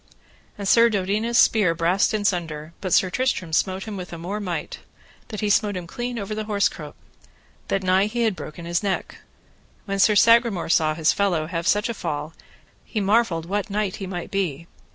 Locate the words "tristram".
3.11-3.53